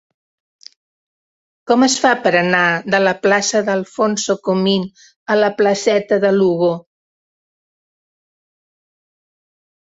Com 1.71 1.83
es 1.87 1.97
fa 2.05 2.13
per 2.27 2.31
anar 2.39 2.61
de 2.95 3.01
la 3.01 3.13
plaça 3.25 3.61
d'Alfonso 3.67 4.37
Comín 4.47 4.87
a 5.35 5.37
la 5.41 5.51
placeta 5.61 6.19
de 6.25 6.33
Lugo? 6.39 6.71